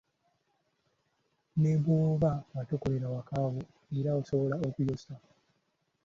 [1.61, 3.59] Ne bw'oba nga tokolera waka wo,
[3.97, 5.13] era osobola okuyonsa.